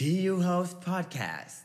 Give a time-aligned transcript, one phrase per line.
[0.00, 1.56] TU House Podcast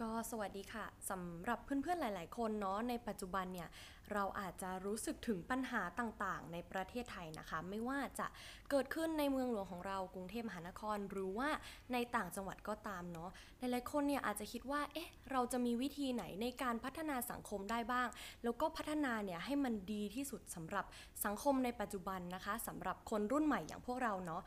[0.00, 3.68] ก็สวัสดีค่ะสำหรับเพื่อนๆหลาย ๆ คนเนาะในปัจจุบันเนี่ย
[4.12, 8.26] เราอาจจะรู้สึกถึงปัญหาต่างๆ ในประเทศไทยนะคะ ไม่ว่าจะ
[8.70, 11.48] เกิดขึ้นในเมืองหลวงของเรากรุงเทพมหานคร หรือว่า
[11.92, 18.08] ในต่างจังหวัดก็ตามเนาะหลายๆคนเนี่ยอาจจะคิดว่าเอ๊ะเราจะมีวิธีไหนในการพัฒนาสังคมได้บ้าง
[18.44, 20.84] แล้วก็พัฒนาเนี่ยให้มันดีที่สุดสำหรับ
[21.24, 24.42] สังคมในปัจจุบันนะคะสำหรับคนรุ่นใหม่อย่างพวกเราเนาะ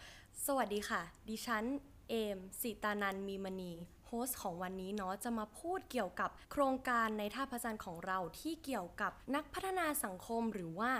[0.46, 1.64] สวัสดีค่ะ ดิฉัน
[2.10, 3.74] เอมสิตานันมีมณี
[4.06, 10.92] host ของวันนี้เนาะจะมาพูดเกี่ยวกับโครงการในท่าพระจันทร์ของเราที่เกี่ยวกับนักพัฒนาสังคมหรือว่า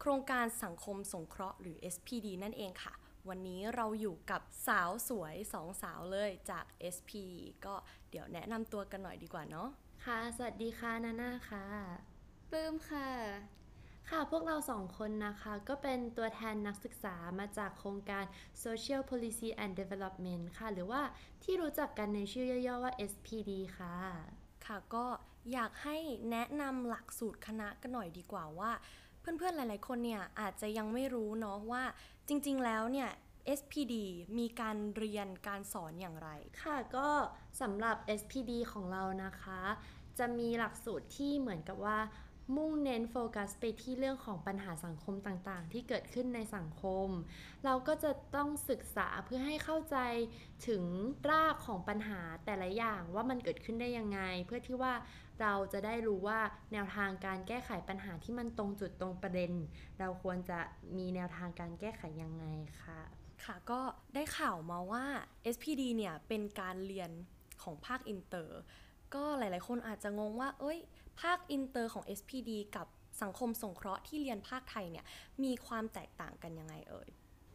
[0.00, 2.94] โครงการสังคมสงเคราะห์หรือ SPD นั่นเองค่ะ
[3.28, 7.74] วันนี้เราอยู่กับสาวสวยสองสาวเลยจาก SPD ก็
[8.10, 9.68] เดี๋ยวแนะนำตัวกันหน่อยดีกว่าเนาะ
[10.04, 11.64] ค่ะ สวัสดีค่ะ นาน่าค่ะ
[12.50, 13.08] ปลื้มค่ะ
[14.12, 18.24] ค่ะ พวกเราสองคนนะคะก็เป็นตัวแทนนักศึกษามาจากโครงการ
[18.64, 21.02] Social Policy and Development ค่ะ หรือว่า
[21.42, 23.94] ที่รู้จักกันในชื่อย่อๆว่า SPD ค่ะ
[24.66, 25.06] ค่ะก็
[25.52, 25.96] อยากให้
[26.30, 28.72] แนะนำหลักสูตรคณะกันหน่อยดีกว่าว่า
[29.20, 31.82] เพื่อนๆหลายๆคนเนี่ยอาจจะยังไม่รู้เนาะว่า
[32.28, 33.10] จริงๆแล้วเนี่ย
[33.58, 33.94] SPD
[34.38, 36.28] มีการเรียนการสอนอย่างไร
[36.62, 37.08] ค่ะก็
[37.60, 39.60] สำหรับ SPD ของเรานะคะ
[40.18, 41.98] จะมีหลักสูตรที่เหมือนกับว่า
[42.56, 47.08] มุ่งเน้นโฟกัสไปที่เรื่องของปัญหาสังคมต่างๆ ที่เกิดขึ้นในสังคม
[47.64, 49.96] เราก็จะต้องศึกษาเพื่อให้เข้าใจ
[50.68, 50.84] ถึง
[51.30, 54.94] รากของปัญหาแต่ละอย่างว่ามันเกิดขึ้นได้ยังไง เพื่อที่ว่า
[55.42, 56.40] เราจะได้รู้ว่า
[56.72, 59.52] แนวทางการแก้ไขปัญหาที่มันตรงจุดตรงประเด็น
[59.98, 60.60] เราควรจะ
[60.96, 62.44] มีแนวทางการแก้ไขยังไง
[62.82, 63.00] ค่ะ
[63.44, 63.80] ค่ะก็
[64.14, 65.04] ได้ข่าวมาว่า
[65.54, 67.10] SPD เนี่ยเป็นการเรียน
[67.62, 68.60] ของภาคอินเตอร์
[69.14, 70.78] ก็หลายๆ คนอาจจะงงว่า เอ้ย
[71.20, 72.86] ภาคอินเตอร์ของ SPD กับ
[73.22, 75.04] สังคมสงเคราะห์ที่เรียนภาคไทยเนี่ย
[75.44, 77.08] มีความแตกต่างกันยังไงเอ่ย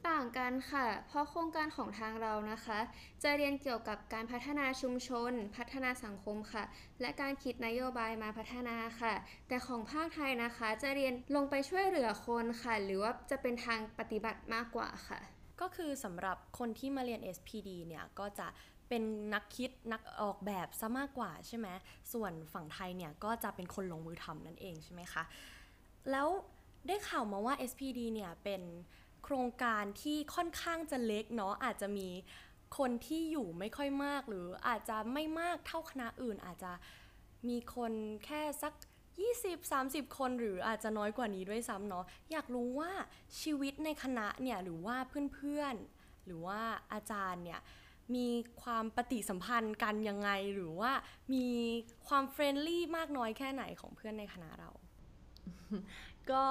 [0.10, 2.80] ต่างกันค่ะ เพราะโครงการของทางเรานะคะ
[3.24, 6.64] จะเรียนเกี่ยวกับการพัฒนาชุมชน พัฒนาสังคมค่ะ
[7.02, 9.14] และการคิดนโยบายมาพัฒนาค่ะ
[9.48, 15.20] แต่ของภาคไทยนะคะ จะเรียนลงไปช่วยเหลือคนค่ะ หรือว่าจะเป็นทางปฏิบัติมากกว่าค่ะ
[15.62, 18.48] ก็คือสำหรับคนที่มาเรียน SPD เนี่ยก็จะ
[18.94, 21.68] เป็นนักคิดนักออกแบบซะมากกว่าใช่ไหม
[22.14, 25.24] ส่วนฝั่งไทยเนี่ยก็จะเป็นคนลงมือทำนั่นเองใช่ไหมคะ
[26.12, 26.28] แล้ว
[26.88, 28.62] ได้ข่าวมาว่า SPD เนี่ยเป็น
[29.24, 32.08] โครงการที่ค่อนข้างจะเล็กเนาะอาจจะมี
[32.78, 36.72] คนที่อยู่ไม่ค่อยมาก หรืออาจจะไม่มากเท่าคณะอื่น อาจจะ
[37.50, 37.92] มีคน
[38.26, 38.74] แค่สัก
[39.44, 42.92] 20-30 คนหรืออาจจะน้อยกว่านี้ด้วยซ้ำเนาะอยากรู้ว่า
[43.42, 44.98] ชีวิตในคณะเนี่ยหรือว่า
[45.34, 46.62] เพื่อนๆหรือว่า
[46.94, 47.62] อาจารย์เนี่ย
[48.16, 48.28] มี
[48.62, 50.92] ความปฏิสัมพันธ์กันยังไง หรือว่า
[51.34, 51.48] มี
[52.08, 54.70] ความ friendly มากน้อยแค่ไหนของเพื่อนในคณะเรา
[56.32, 56.46] ก็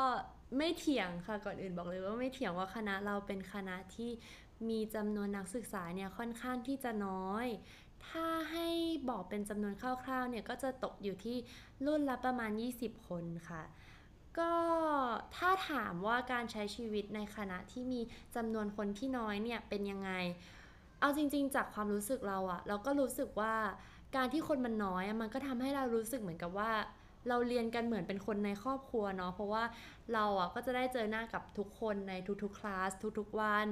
[0.58, 4.10] ไม่เถียงค่ะก่อนอื่นบอกเลยว่าไม่เถียงว่าคณะเราเป็นคณะที่
[4.68, 7.46] มีจำนวนนักศึกษาเนี่ยค่อนข้างที่จะน้อย
[8.06, 8.68] ถ้าให้
[9.08, 11.36] บอกเป็นจำนวนคร่าวๆเนี่ยก็จะตกอยู่ที่
[11.86, 13.62] รุ่นละประมาณ 20 คนค่ะ
[14.38, 14.52] ก็
[15.36, 18.00] ถ้าถามว่าการใช้ชีวิตในคณะที่มี
[18.36, 20.10] จำนวนคนที่น้อยเนี่ยเป็นยังไง
[21.02, 23.54] เอาจริง ๆ จากความรู้สึกเราอะเราก็รู้สึกว่า
[24.16, 26.72] การที่คนมันน้อยมันก็ทำให้เรารู้สึกเหมือนกับว่า
[27.28, 29.64] เราเรียนกันเหมือนเป็นคนในครอบครัวเนาะเพราะว่า
[30.14, 33.68] เราอะก็จะได้เจอหน้ากับทุกคนในทุกๆคลาสทุกๆวัน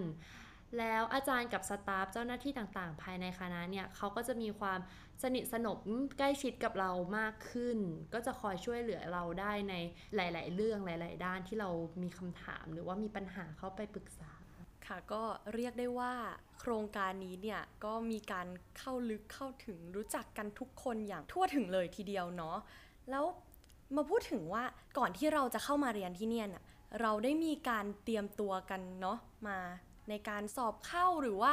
[0.78, 4.78] แล้วอาจารย์กับสตาฟเจ้าหน้าที่ต่างๆ ภายในคณะเนี่ยเขาก็จะมีความ
[5.22, 5.80] สนิทสนม
[6.18, 7.78] ใกล้ชิดกับเรามากขึ้น
[8.12, 9.74] ก็จะคอยช่วยเหลือเราได้ใน
[10.16, 11.70] หลาย ๆ เรื่องหลาย ๆ ด้านที่เรา
[12.02, 14.32] มีคำถามหรือว่ามีปัญหาเข้าไปปรึกษา
[14.90, 15.22] ค่ะก็
[15.54, 16.12] เรียกได้ว่า
[16.60, 18.46] โครงการนี้เนี่ยก็มีการ
[18.78, 22.56] เข้าลึกเข้าถึงรู้จักกันทุกคนอย่างทั่วถึงเลยทีเดียวเนาะ
[23.10, 23.24] แล้ว
[23.96, 24.64] มาพูดถึงว่า
[24.98, 26.56] ก่อนที่เราจะเข้ามาเรียนที่เนี่ยน
[27.00, 29.18] เราได้มีการเตรียมตัวกันเนาะ
[29.48, 29.58] มา
[30.08, 31.52] ในการสอบเข้าหรือว่า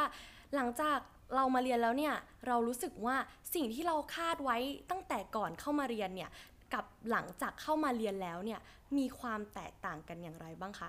[0.54, 0.98] หลังจาก
[1.34, 2.14] เรามาเรียนแล้วเนี่ย
[2.46, 3.16] เรารู้สึกว่า
[3.54, 4.56] สิ่งที่เราคาดไว้
[4.90, 6.30] ตั้งแต่ก่อนเข้ามาเรียนเนี่ย
[6.74, 8.60] กับหลังจากเข้ามาเรียนแล้วเนี่ย
[8.96, 10.88] มีความแตกต่างกันอย่างไรบ้างคะ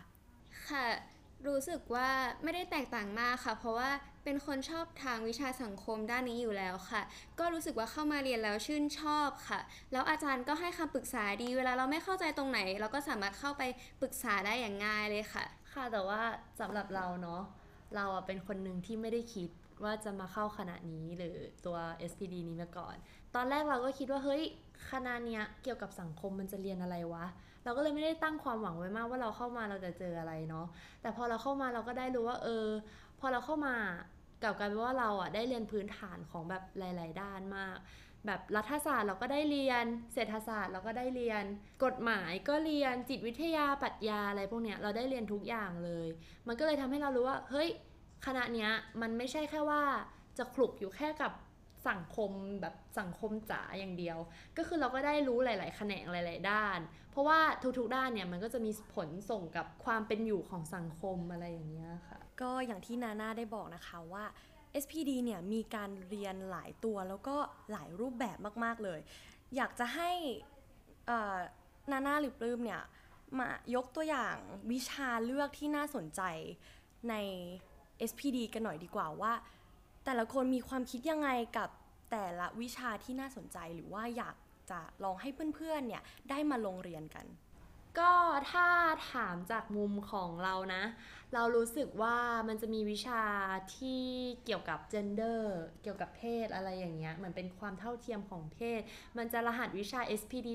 [0.69, 0.87] ค่ะ
[1.47, 2.09] รู้สึกว่า
[2.43, 3.89] ไม่ได้แตกต่างมากค่ะ เพราะว่า
[4.23, 7.01] เป็นคนชอบทางวิชาสังคมด้านนี้อยู่แล้วค่ะ
[7.39, 9.59] ก็รู้สึกว่าเข้ามาเรียนแล้วชื่นชอบค่ะ
[9.91, 13.63] แล้วอาจารย์ก็ให้คำปรึกษาดี เวลาเราไม่เข้าใจตรงไหน เราก็สามารถเข้าไป
[14.01, 16.21] ปรึกษาได้อย่างง่ายเลยค่ะ ค่ะแต่ว่า
[16.59, 17.41] สำหรับเราเนาะ
[17.95, 19.49] เราเป็นคนหนึ่งที่ไม่ได้คิด
[19.83, 21.35] ว่าจะมาเข้าคณะนี้หรือ
[21.65, 21.77] ตัว
[22.11, 22.95] SPD นี้มาก่อน
[23.35, 24.43] ตอนแรกเราก็คิดว่าเฮ้ย
[24.91, 27.25] คณะเนี้ยเกี่ยวกับสังคมมันจะเรียนอะไรวะ
[27.63, 30.65] เราก็เลยไม่ได้ตั้งความหวังไว้มากว่าเราเข้ามาเราจะเจออะไรเนาะ
[31.01, 32.67] แต่พอเราเข้ามาเราก็ได้รู้ว่า เออ
[33.19, 33.75] พอเราเข้ามา
[34.43, 37.77] กับกลายเป็นว่าเราอะได้เรียนพื้นฐานของแบบหลาย ๆ ด้านมาก
[38.25, 41.43] แบบรัฐศาสตร์เราก็ได้เรียน เศรษฐศาสตร์เราก็ได้เรียน
[41.83, 46.07] กฎหมายก็เรียนจิตวิทยาปรัชญาอะไรพวกเนี้ยเราได้เรียนทุกอย่างเลย
[46.47, 47.69] มันก็เลยทำให้เรารู้ว่าเฮ้ย
[48.25, 48.69] คณะเนี้ย
[49.01, 49.81] มันไม่ใช่แค่ว่า
[50.37, 51.33] จะคลุกอยู่แค่กับ
[51.89, 54.17] สังคมแบบสังคมจ๋าอย่างเดียว
[54.57, 56.79] ก็คือเราก็ได้รู้หลาย ๆ แขนงหลาย ๆ ด้าน
[57.19, 57.39] ราะว่า
[57.77, 64.25] ทุกๆด้านเนี่ยมันก็จะมีผลส่งกับความเป็นอยู่ของสังคมอะไรอย่างเงี้ยค่ะ ก็อย่างที่นาน่าได้บอกนะคะว่า
[64.83, 67.35] SPD เนี่ยมีการเรียนหลายตัวแล้วก็
[67.71, 68.99] หลายรูปแบบมากๆเลย
[69.55, 70.11] อยากจะให้
[71.91, 72.81] นาน่าหรือปลื้มเนี่ย
[73.37, 74.35] มายกตัวอย่าง
[74.71, 76.21] วิชาเลือกที่น่าสนใจ
[77.09, 77.15] ใน
[78.09, 79.33] SPD กันหน่อยดีกว่าว่า
[80.05, 81.69] แต่ละคนมีความคิดยังไงกับ
[82.11, 84.35] แต่ละวิชาที่น่าสนใจหรือว่าอยาก
[84.71, 87.25] จะลองให้เพื่อนๆเนี่ยได้มาลงเรียนกัน
[87.99, 88.13] ก็
[88.51, 88.67] ถ้า
[89.11, 90.83] ถามจากมุมของเรานะ
[91.33, 92.17] เรารู้สึกว่า
[92.47, 93.23] มันจะมีวิชา
[93.75, 94.03] ที่
[94.45, 95.41] เกี่ยวกับ gender
[95.81, 98.81] เกี่ยวกับเพศอะไรอย่างเงี้ยเหมือนเป็นความเท่าเทียมของเพศ
[99.17, 100.49] มันจะรหัสวิชา SPD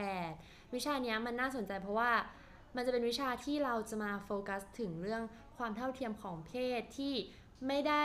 [0.00, 2.12] 208 วิชานี้มันน่าสนใจเพราะว่า
[2.76, 5.22] มันจะเป็นวิชาที่เราจะมาโฟกัสถึงเรื่อง
[5.56, 7.14] ความเท่าเทียมของเพศที่
[7.66, 8.04] ไม่ได้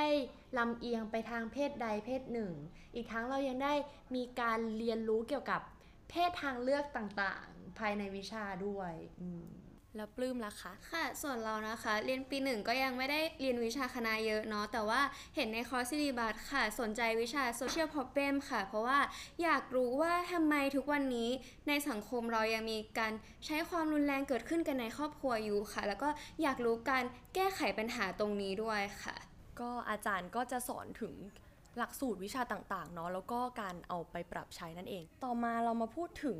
[0.57, 2.53] ลำเอียงไปทางเพศใดเพศหนึ่ง
[2.95, 3.73] อีกทั้งเรายังได้
[4.15, 5.61] มีการเรียนรู้เกี่ยวกับ
[6.09, 9.45] เพศทางเลือกต่างๆ ภายในวิชาด้วยอืม
[9.97, 15.01] แล้วปลื้มล่ะคะ ค่ะ ส่วนเรานะคะ เรียนปีหนึ่งก็ยังไม่ได้เรียนวิชาคณะเยอะเนาะ แต่ว่า
[15.35, 18.99] เห็นในคอร์สซิลิบัสค่ะ สนใจวิชา Social Problem ค่ะ เพราะว่า
[19.43, 21.29] อยากรู้ว่าทำไมทุกวันนี้
[21.67, 23.13] ในสังคมเรายังมีการ
[23.45, 26.09] ใช้ความรุนแรงเกิดขึ้นกันในครอบครัวอยู่ค่ะ แล้วก็
[26.41, 27.03] อยากรู้การ
[27.35, 29.15] แก้ไขปัญหาตรงนี้ด้วยค่ะ
[29.61, 31.13] ก็อาจารย์ก็จะสอนถึง
[31.77, 36.39] หลักสูตรวิชาต่างๆเนาะแล้วก็การเอาไปปรับใช้นั่นเอง ต่อมาเรามาพูดถึง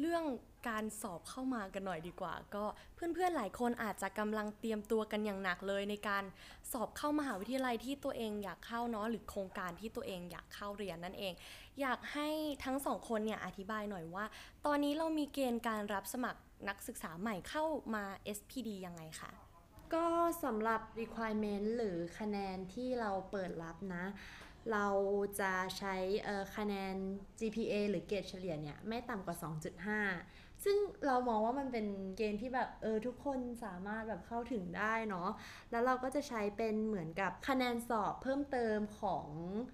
[0.00, 0.24] เรื่อง
[0.68, 2.64] การสอบเข้ามากันหน่อยดีกว่า ก็
[2.94, 6.24] เพื่อนๆหลายคนอาจจะกำลังเตรียมตัวกันอย่างหนักเลย ในการ
[6.72, 11.32] สอบเข้ามหาวิทยาลัยที่ตัวเองอยากเข้าเนาะหรือโครงการที่ตัวเองอยากเข้าเรียนนั่นเอง
[11.80, 12.28] อยากให้
[12.64, 14.24] ทั้งสองคนเนี่ยอธิบายหน่อยว่า
[14.66, 17.64] ตอนนี้เรามีเกณฑ์การรับสมัครนักศึกษาใหม่เข้า
[17.94, 18.04] มา
[18.36, 19.30] SPD ยังไงคะ
[19.94, 20.06] ก็
[20.44, 24.04] สำหรับ requirement หรือคะแนนที่เราเปิดรับนะ
[24.72, 24.86] เรา
[25.40, 25.94] จะใช้
[26.56, 26.94] คะแนน
[27.38, 29.36] GPA หรือเกรดเฉลี่ยเนี่ยไม่ต่ำกว่า
[30.00, 31.86] 2.5 ซึ่งเรามองว่ามันเป็น
[32.16, 35.30] เกณฑ์ที่แบบเออทุกคนสามารถแบบเข้าถึงได้เนาะ
[35.70, 39.26] แล้วเราก็จะใช้เป็นเหมือนกับคะแนนสอบเพิ่มเติมของ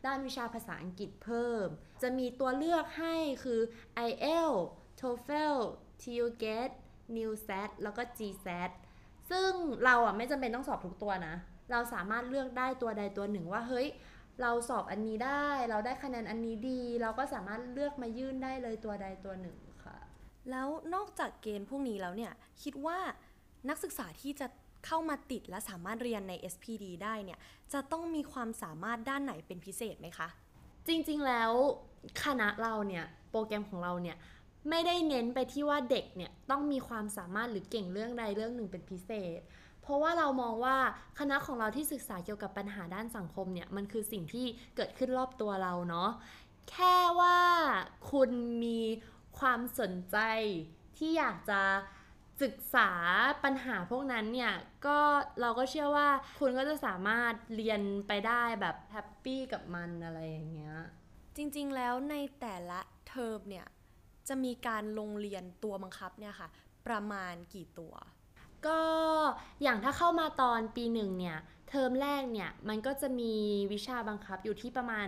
[0.06, 1.66] ด้านวิชาภาษาอังกฤษเพิ่ม
[2.02, 3.60] จะมีตัวเลือกให้คือ
[4.08, 4.68] IELTS
[5.00, 5.58] TOEFL
[6.02, 6.70] TUGET
[7.16, 8.72] NEWSAT แล้วก็ GSAT
[9.30, 9.50] ซึ่ง
[9.84, 11.34] เราอะไม่จำเป็นต้องสอบทุกตัวนะ
[11.70, 13.88] เราสามารถเลือกได้ตัวใดตัวหนึ่งว่าเฮ้ย
[14.42, 19.96] เราสอบอันนี้ได้ เราได้คะแนนอันนี้ดี เราก็สามารถเลือกมายื่นได้เลยตัวใดตัวหนึ่งค่ะ
[20.50, 22.32] แล้วนอกจากเกณฑ์พวกนี้แล้วเนี่ย
[22.62, 22.98] คิดว่า
[23.68, 24.46] นักศึกษาที่จะ
[24.86, 27.38] เข้ามาติดและสามารถเรียนใน SPD ได้เนี่ย
[27.72, 30.28] จะต้องมีความสามารถด้านไหนเป็นพิเศษไหมคะ
[30.86, 31.52] จริงๆแล้ว
[32.24, 34.16] คณะเราเนี่ย โปรแกรมของเราเนี่ย
[34.68, 39.40] ไม่ได้เน้นไปที่ว่าเด็กเนี่ยต้องมีความสามารถหรือเก่งเรื่องใดเรื่องหนึ่งเป็นพิเศษ
[39.82, 40.76] เพราะว่าเรามองว่า
[41.18, 46.10] คณะของเราที่ศึกษาเกี่ยวกับปัญหาด้านสังคมเนี่ยมันคือสิ่งที่เกิดขึ้นรอบตัวเราเนาะ
[46.70, 47.38] แค่ว่า
[48.10, 48.30] คุณ
[48.64, 48.80] มี
[49.38, 50.18] ความสนใจ
[50.96, 51.60] ที่อยากจะ
[52.42, 52.90] ศึกษา
[53.44, 54.54] ปัญหาพวกนั้นเนี่ย
[54.86, 54.98] ก็
[55.40, 56.08] เราก็เชื่อว่า
[56.40, 60.76] คุณก็จะสามารถเรียนไปได้แบบแฮปปี้กับมันอะไรอย่างเงี้ย
[61.36, 63.66] จริงๆแล้วในแต่ละเทอมเนี่ย
[64.28, 66.48] จะมีการลงเรียนตัวบังคับเนี่ยค่ะ
[66.86, 67.94] ประมาณกี่ตัว
[68.66, 68.80] ก็
[69.62, 71.38] อย่างถ้าเข้ามาตอนปีหนึ่งเนี่ย
[71.68, 73.34] เทอมแรกเนี่ยมันก็จะมี
[73.72, 75.06] วิชาบังคับอยู่ที่ประมาณ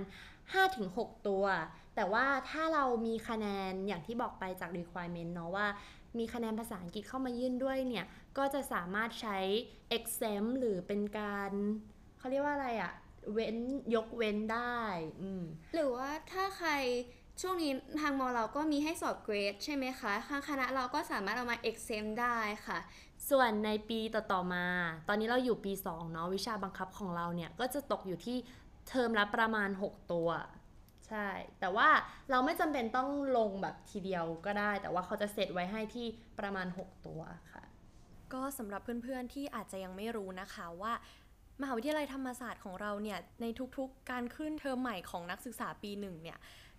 [0.62, 1.44] 5-6 ตัว
[1.94, 5.66] แต่ว่าถ้าเรามีคะแนนอย่างที่บอกไปจาก requirement เนาะว่า
[6.18, 8.06] มีคะแนนภาษาอังกฤษเข้ามายื่นด้วยเนี่ย
[8.38, 9.38] ก็จะสามารถใช้
[9.96, 11.50] exempt หรือเป็นการ
[12.18, 12.92] เขาเรียกว่าอะไรอะ
[13.32, 13.56] เว้น
[13.94, 14.80] ยกเว้นได้
[15.22, 15.42] อืม
[15.74, 16.72] หรือว่าถ้าใคร
[17.40, 22.78] ช่วงนี้ทางมอเราก็มีให้สอบเกรดใช่ไหมคะทางคณะเราก็สามารถเอามา exempt ได้ค่ะ
[23.30, 24.66] ส่วนในปีต่อๆมา
[25.08, 28.36] ตอนนี้เราอยู่ปี 2 เนาะวิชาบังคับของเราเนี่ย ก็จะตกอยู่ที่
[28.88, 30.28] เทอมละประมาณ 6 ตัว
[31.08, 31.28] ใช่
[31.60, 31.88] แต่ว่า
[32.30, 36.06] เราไม่จำเป็นต้องลงแบบทีเดียวก็ได้ แต่ว่าเขาจะเซตไว้ให้ที่
[36.38, 37.20] ประมาณ 6 ตัว
[37.52, 37.64] ค่ะ
[38.32, 40.92] ก็สำหรับเพื่อนๆที่อาจจะยังไม่รู้นะคะว่า
[41.60, 46.38] มหาวิทยาลัยธรรมศาสตร์ของเราเนี่ยในทุกๆการขึ้นเทอมใหม่ของนักศึกษาปีหนึ่งเนี่ย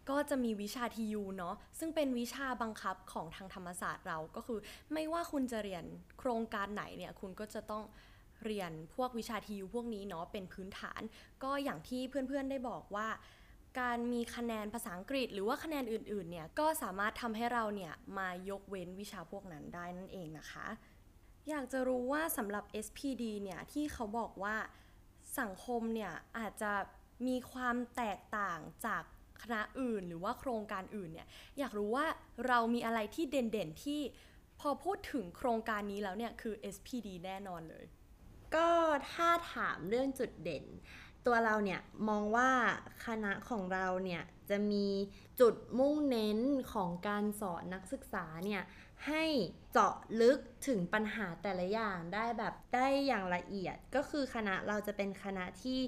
[0.10, 4.60] ก็จะมีวิชาทียูเนาะซึ่งเป็นวิชาบังคับของทางธรรมศาสตร์เราก็คือ
[4.94, 5.86] ไม่ว่าคุณจะเรียน
[6.20, 7.84] โครงการไหนเนี่ยคุณก็จะต้อง
[8.46, 11.02] เรียนพวกวิชาทียูพวกนี้เนาะเป็นพื้นฐาน
[11.44, 13.08] ก็อย่างที่เพื่อนๆได้บอกว่า
[13.80, 20.68] การมีคะแนนภาษาอังกฤษ หรือว่าคะแนนอื่นๆเนี่ยก็สามารถทำให้เราเนี่ยมายกเว้นวิชาพวกนั้นได้นั่นเองนะคะ
[21.50, 24.56] อยากจะรู้ว่าสำหรับ SPD เนี่ยที่เขาบอกว่า
[25.40, 26.74] สังคมเนี่ยอาจจะ
[27.28, 29.04] มีความแตกต่างจาก
[29.42, 31.28] คณะอื่นหรือว่าโครงการอื่นเนี่ย
[31.60, 32.06] อยากรู้ว่า
[32.48, 34.02] เรามีอะไรที่เด่นๆที่
[34.60, 37.86] พอพูดถึงโครงการนี้แล้วเนี่ยคือ SPD แน่นอนเลย
[38.56, 38.70] ก็
[39.12, 40.66] ถ้าถามเรื่องจุดเด่น
[41.26, 42.50] ตัวเราเนี่ยมองว่า
[43.06, 44.88] คณะของเราเนี่ยจะมี
[45.40, 46.40] จุดมุ่งเน้น
[46.74, 48.62] ของการสอนนักศึกษาเนี่ย
[49.08, 49.24] ให้
[49.72, 55.80] เจาะลึกถึงปัญหาแต่ละอย่างได้แบบได้อย่างละเอียด ก็คือคณะเราจะเป็นคณะที่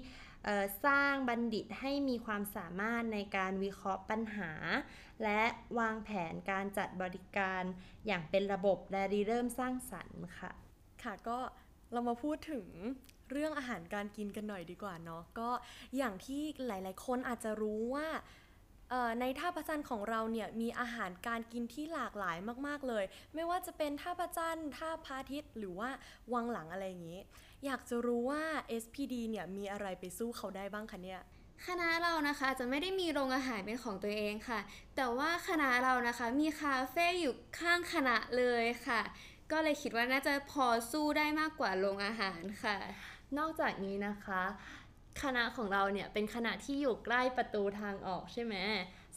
[0.85, 4.51] สร้างบัณฑิตให้มีความสามารถในการวิเคราะห์ปัญหา
[5.23, 5.41] และ
[5.79, 7.63] วางแผนการจัดบริการ
[8.07, 10.51] อย่างเป็นระบบและริเริ่มสร้างสรรค์ค่ะ
[11.03, 11.39] ค่ะก็
[11.91, 12.67] เรามาพูดถึง
[13.31, 15.49] เรื่องอาหารการกินกันหน่อยดีกว่าเนาะก็
[15.97, 18.07] อย่างที่หลาย ๆ คนอาจจะรู้ว่า
[19.19, 23.03] ในท่าประจันของเราเนี่ยมีอาหารการกินที่หลากหลายมากๆเลย
[23.33, 25.89] ไม่ว่าจะเป็นท่าประจันท่าพระอาทิตย์หรือว่า
[26.33, 27.21] วังหลังอะไรอย่างนี้
[27.65, 28.43] อยากจะรู้ว่า
[28.83, 31.21] SPD เนี่ยมีอะไรไปสู้เขาได้บ้างคะเนี่ย
[31.67, 34.59] คณะเรานะคะจะไม่ได้มีโรงอาหารเป็นของตัวเองค่ะ
[34.95, 39.01] แต่ว่าคณะเรานะคะมีคาเฟ่อยู่ข้างคณะเลยค่ะ
[39.51, 42.77] ก็เลยคิดว่าน่าจะพอสู้ได้มากกว่าโรงอาหารค่ะ
[43.37, 44.43] นอกจากนี้นะคะ
[45.23, 48.55] คณะของเราเนี่ยเป็นคณะที่อยู่ใกล้ประตูทางออกใช่ไหม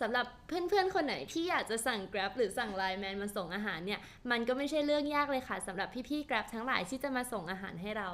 [0.01, 8.11] สำหรับเพื่อนๆ คนไหนที่อยากจะสั่ง Grab หรือสั่ง Line Man มาส่งอาหารเนี่ยมันก็ไม่ใช่เรื่องยากเลยค่ะสำหรับพี่ๆ Grab ทั้งหลายที่จะมาส่งอาหารให้เรา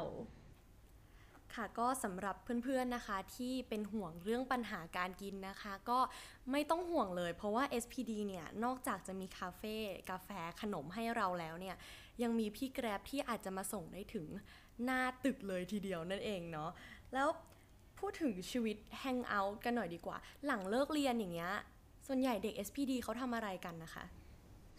[1.54, 5.98] ค่ะก็สำหรับเพื่อนๆนะคะที่เป็นห่วงเรื่องปัญหาการกินนะคะ ก็
[6.50, 9.76] ไม่ต้องห่วงเลยเพราะว่า SPD เนี่ยนอกจากจะมีคาเฟ่
[10.10, 10.28] กาแฟ
[10.60, 11.76] ขนมให้เราแล้วเนี่ย
[12.22, 14.26] ยังมีพี่แกร็บที่อาจจะมาส่งได้ถึง
[14.84, 16.70] หน้าตึกเลยทีเดียวนั่นเองเนาะ
[17.14, 17.28] แล้ว
[17.98, 21.52] พูดถึงชีวิตแฮงเอาท์กันหน่อยดีกว่า หลังเลิกเรียนอย่างเงี้ย
[22.06, 24.04] ส่วนใหญ่เด็ก SPD เขาทำอะไรกันนะคะ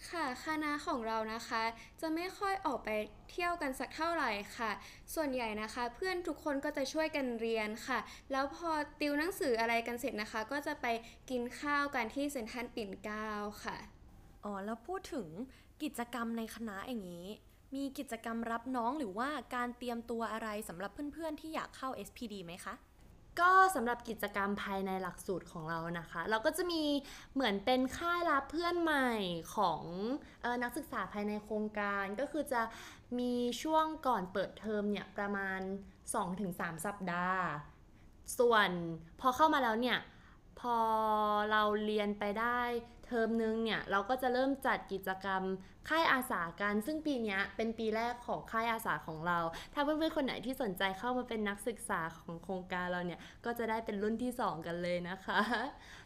[0.10, 1.62] ค่ะ คณะของเรานะคะ
[2.02, 2.90] จะไม่ค่อยออกไป
[3.30, 4.72] เที่ยวกันสักเท่าไหร่ค่ะ
[5.16, 8.00] ส่วนใหญ่นะคะ เพื่อนทุกคนก็จะช่วยกันเรียนค่ะ
[8.32, 8.70] แล้วพอ
[9.00, 10.88] ติวหนังสืออะไรกันเสร็จนะคะ ก็จะไป
[11.30, 13.32] กินข้าวกันที่เซ็นทรัลปิ่นเกล้า
[13.64, 13.78] ค่ะ
[14.44, 15.28] อ๋อ แล้วพูดถึง
[15.84, 17.28] กิจกรรมในคณะอย่างนี้
[17.76, 22.74] มีกิจกรรมรับน้องหรือว่าการเตรียมตัวอะไรสำหรับเพื่อนๆที่อยากเข้า SPD ไหมคะ
[23.40, 26.84] ก็สำหรับกิจกรรมภายในหลักสูตรของเรานะคะ เราก็จะมี
[27.34, 29.12] เหมือนเป็นค่ายรับเพื่อนใหม่
[29.56, 29.82] ของ
[30.44, 32.62] ออนักศึกษาภายในโครงการ ก็คือจะ
[33.20, 35.60] มีช่วงก่อนเปิดเทอมเนี่ยประมาณ
[36.24, 37.46] 2-3 สัปดาห์
[38.40, 38.70] ส่วน
[39.20, 40.00] พอเข้ามาแล้วเนี่ย
[40.60, 40.78] พอ
[41.52, 42.62] เราเรียนไปได้
[43.08, 45.44] เทอมนึงเนี่ยเราก็จะเริ่มจัดกิจกรรม
[45.90, 49.40] ค่ายอาสากัน ซึ่งปีนี้เป็นปีแรกของค่ายอาสาของเรา
[49.74, 55.40] ถ้าเพื่อนๆคนไหนที่สนใจเข้ามาเป็นนักศึกษาของโครงการเราเนี่ยก็จะได้เป็นรุ่นที่ 2 กันเลยนะคะ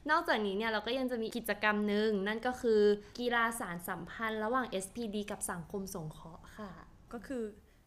[0.09, 2.81] นอกจากนี้เนี่ยเราก็ยังจะมีกิจกรรมหนึ่งนั่นก็คือ
[3.19, 6.71] กีฬาสารสัมพันธ์ ระหว่าง SPD กับสังคมสงเคราะห์ค่ะ
[7.13, 7.43] ก็คือ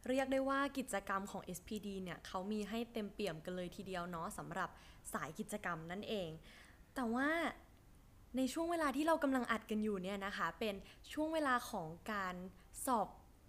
[0.08, 4.68] เรียกได้ว่ากิจกรรมของ SPD เนี่ยเขามีให้เต็มเปี่ยมกันเลยทีเดียวเนาะสำหรับ
[5.12, 6.30] สายกิจกรรมนั่นเอง
[6.94, 7.28] แต่ว่า
[8.36, 10.74] ในช่วงเวลาที่เรากำลังอัดกันอยู่เนี่ยนะคะ เป็น
[11.12, 12.34] ช่วงเวลาของการ
[12.86, 13.08] สอบ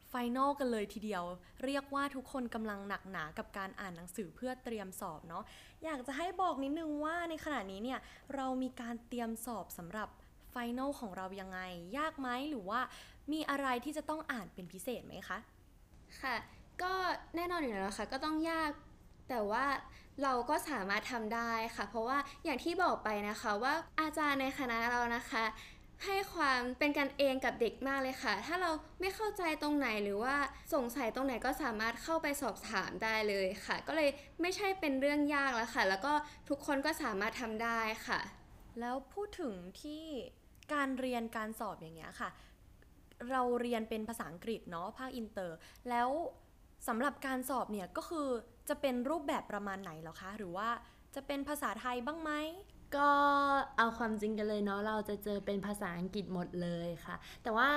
[0.09, 1.23] final กันเลยทีเดียว
[1.63, 5.43] เรียกว่าทุกคนกำลังหนักหนากับการอ่านหนังสือเพื่อเตรียมสอบเนาะ
[5.83, 7.99] อยากจะให้บอกนิดนึงว่าในขณะนี้เนี่ย
[8.35, 10.09] เรามีการเตรียมสอบสำหรับ
[10.49, 11.59] final ของเรายังไง
[11.97, 12.79] ยากไหมหรือว่า
[13.31, 15.37] มีอะไรที่จะต้องอ่านเป็นพิเศษไหมคะ
[16.21, 16.35] ค่ะ
[16.81, 16.93] ก็
[17.35, 18.71] แน่นอนอยู่แล้วค่ะ ก็ต้องยาก
[19.29, 19.65] แต่ว่า
[20.23, 25.43] เราก็สามารถทำได้ค่ะ เพราะว่าอย่างที่บอกไปนะคะว่าอาจารย์ในคณะเรานะคะ
[26.05, 30.35] ให้ความเป็นกันเองกับเด็กมากเลยค่ะ ถ้าเราไม่เข้าใจตรงไหนหรือว่า
[30.73, 34.09] สงสัยตรงไหนก็สามารถเข้าไปสอบถามได้เลยค่ะ ก็เลย
[34.41, 36.13] ไม่ใช่เป็นเรื่องยากแล้วค่ะ แล้วก็
[36.49, 38.19] ทุกคนก็สามารถทำได้ค่ะ
[38.79, 40.03] แล้วพูดถึงที่
[40.73, 42.29] การเรียนการสอบอย่างเงี้ยค่ะ
[43.31, 45.57] เราเรียนเป็นภาษาอังกฤษเนาะภาคอินเตอร์
[45.89, 46.09] แล้ว
[46.87, 48.27] สำหรับการสอบเนี่ยก็คือ
[48.69, 50.69] จะเป็นรูปแบบประมาณไหนหรอคะ หรือว่า
[51.15, 52.31] จะเป็นภาษาไทยบ้างไหม
[52.97, 53.11] ก็
[53.77, 57.69] เอาความจริงกันเลยเนาะเราจะเจอเป็นภาษาอังกฤษหมดเลยค่ะ แต่ว่า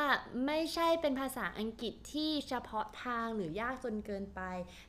[0.47, 4.41] ไม่ใช่เป็นภาษาอังกฤษที่เฉพาะทางหรือยากจนเกินไป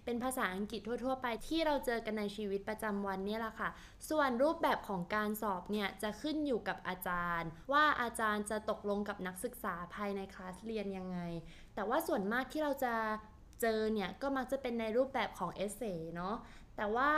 [0.05, 3.69] เป็นภาษาอังกฤษทั่ว ๆ ไปที่เราเจอกันในชีวิตประจำวันนี่แหละค่ะ
[4.09, 11.19] ส่วนรูปแบบของการสอบเนี่ยจะขึ้นอยู่กับอาจารย์ ว่าอาจารย์จะตกลงกับนักศึกษาภายในคลาสเรียนยังไง
[11.75, 12.93] แต่ว่าส่วนมากที่เราจะ
[13.61, 16.35] เจอเนี่ยก็มักจะเป็นในรูปแบบของเอเซ่เนาะ
[16.75, 17.11] แต่ว่า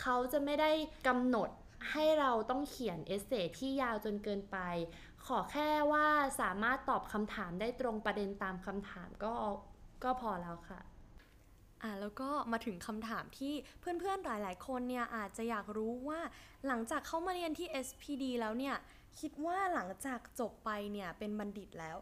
[0.00, 0.70] เขาจะไม่ได้
[1.06, 1.50] กำหนด
[1.90, 4.58] ให้เราต้องเขียนเอเซ่ที่ยาวจนเกินไป
[5.26, 6.06] ขอแค่ว่า
[6.40, 9.34] สามารถตอบคำถามได้ตรงประเด็นตามคำถามก็
[10.04, 10.80] ก็พอแล้วค่ะ
[11.82, 16.20] อ่าแล้วก็มาถึงคำถามที่เพื่อนๆหลายๆ คนเนี่ยอาจจะอยากรู้ว่า
[16.66, 18.76] หลังจากเข้ามาเรียนที่ SPD แล้วเนี่ย
[19.20, 21.96] คิดว่าหลังจากจบไปเนี่ยเป็นบัณฑิตแล้ว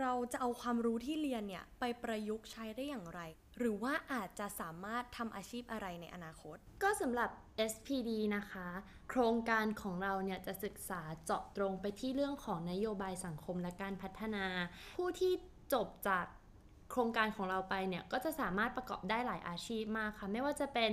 [0.00, 3.20] เราจะเอาความรู้ที่เรียนเนี่ยไปประยุกต์ใช้ได้อย่างไร
[3.58, 7.30] หรือว่าอาจจะสามารถทำอาชีพอะไรในอนาคต ก็สำหรับ
[7.72, 8.68] SPD นะคะ
[9.10, 14.46] โครงการของเราเนี่ยจะศึกษาเจาะตรงไปที่เรื่องของนโยบายสังคมและการพัฒนา
[14.96, 15.32] ผู้ที่
[15.72, 16.26] จบจาก
[16.90, 20.90] โครงการของเราไปเนี่ยก็จะสามารถประกอบได้หลายอาชีพมากค่ะ ไม่ว่าจะเป็น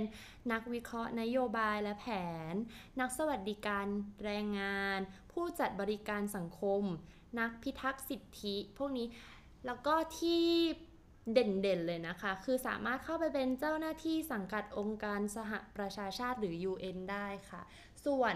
[0.52, 2.06] นักวิเคราะห์นโยบายและแผ
[2.52, 2.54] น
[3.00, 3.86] นักสวัสดิการ
[4.24, 4.98] แรงงาน
[5.32, 6.82] ผู้จัดบริการสังคม
[7.38, 9.06] นักพิทักษ์สิทธิ พวกนี้
[9.66, 10.42] แล้วก็ที่
[11.32, 17.62] เด่นๆเลยนะคะ คือสามารถเข้าไปเป็นเจ้าหน้าที่สังกัดองค์การสหประชาชาติหรือ UN ได้ค่ะ
[18.06, 18.34] ส่วน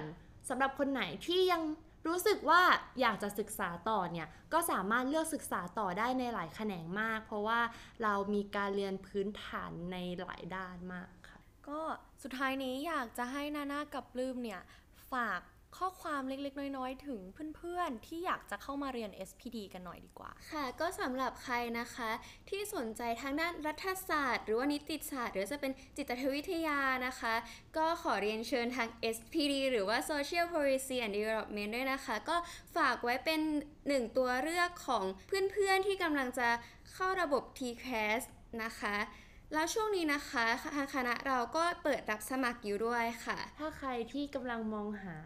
[0.49, 1.62] สำหรับคนไหนที่ยัง
[2.06, 2.62] รู้สึกว่า
[3.00, 7.61] อยากจะศึกษาต่อเนี่ย ก็สามารถเลือกศึกษาต่อได้ในหลายแขนงมาก เพราะว่า
[8.02, 11.80] เรามีการเรียนพื้นฐานในหลายด้านมากค่ะ ก็
[12.22, 14.61] สุดท้ายนี้อยากจะให้นานากับลืมเนี่ย
[15.12, 15.40] ฝาก
[15.76, 17.20] ข้อความเล็กๆ น้อยๆ ถึง
[17.56, 22.10] เพื่อนๆ ที่อยากจะเข้ามาเรียน SPD กันหน่อยดีกว่า ค่ะ ก็สำหรับใครนะคะ
[22.48, 27.34] ที่สนใจทางด้านรัฐศาสตร์ หรือว่านิติศาสตร์ หรือจะเป็นจิตวิทยานะคะ
[27.76, 32.36] ก็ขอเรียนเชิญทาง SPD หรือว่า Social Policy and Development ด้วยนะคะ ก็
[32.76, 33.40] ฝากไว้เป็น
[33.88, 36.48] หนึ่งตัวเลือกของเพื่อนๆ ที่กำลังจะ
[36.92, 38.22] เข้าระบบ TCAS
[38.62, 38.96] นะคะ
[39.54, 40.44] แล้วช่วงนี้นะคะ
[40.76, 45.16] ทางคณะเราก็เปิดรับสมัครอยู่ด้วยค่ะ ถ้าใครที่กำลังมองหา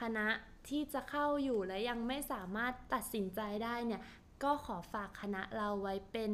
[0.00, 0.26] คณะ
[0.68, 4.02] ที่จะเข้าอยู่และยังไม่สามารถตัดสินใจได้เนี่ย
[4.44, 6.32] ก็ขอฝากคณะเราไว้เป็น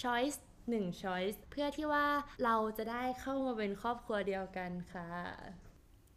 [0.00, 2.06] choice หนึ่ง choice เพื่อที่ว่า
[2.44, 5.10] เราจะได้เข้ามาเป็นครอบครัวเดียวกันค่ะ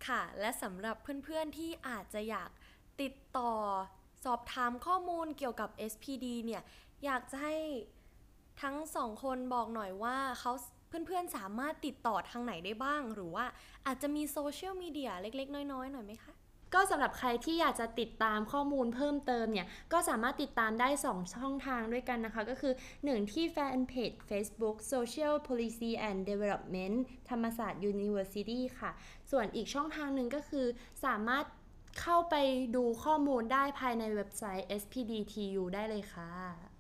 [0.07, 2.49] ค่ะ และสำหรับเพื่อนๆที่อาจจะอยาก
[3.01, 3.53] ติดต่อ
[4.25, 6.63] สอบถามข้อมูลเกี่ยวกับ SPD เนี่ย
[7.05, 7.55] อยากจะให้
[8.61, 10.51] ทั้งสองคนบอกหน่อยว่าเขา
[11.07, 13.45] เพื่อนๆสามารถติดต่อทางไหนได้บ้าง หรือว่า
[13.85, 16.33] อาจจะมีโซเชียลมีเดียเล็ก ๆ น้อยๆหน่อยไหมคะ
[16.73, 26.95] ก็สำหรับใครที่อยากจะติดตามข้อมูลเพิ่มเติมเนี่ย ก็สามารถติดตามได้ 2 ช่องทางด้วยกันนะคะ ก็คือ 1 ที่แฟนเพจ Facebook Social Policy and Development
[27.29, 28.91] ธรรมศาสตร์ University ค่ะ
[29.31, 30.65] ส่วนอีกช่องทางหนึ่งก็คือ
[31.05, 31.45] สามารถ
[32.01, 32.35] เข้าไป
[32.75, 36.72] ดูข้อมูลได้ภายในเว็บไซต์ SPDTU ได้เลยค่ะ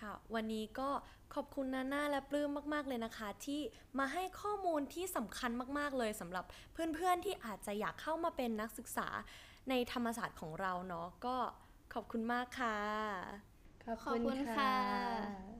[0.00, 0.88] ค่ะ วันนี้ก็
[1.34, 3.60] ขอบคุณนาน่าและปลื้มมาก ๆ เลยนะคะ ที่
[3.98, 9.08] มาให้ข้อมูลที่สำคัญมาก ๆ เลยสำหรับเพื่อน ๆ ที่อาจจะอยากเข้ามาเป็นนักศึกษา
[9.68, 11.36] ในธรรมศาสตร์ของเราเนาะก็
[11.94, 12.78] ขอบคุณมากค่ะ
[14.04, 15.59] ขอบคุณค่ะ